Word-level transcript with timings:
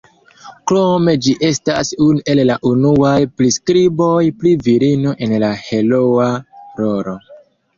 Krome 0.69 1.13
ĝi 1.25 1.33
estas 1.49 1.91
unu 2.05 2.23
el 2.33 2.41
la 2.51 2.55
unuaj 2.71 3.13
priskriboj 3.41 4.17
pri 4.41 4.55
virino 4.69 5.15
en 5.27 5.37
la 5.45 5.51
heroa 5.69 6.33
rolo. 6.83 7.19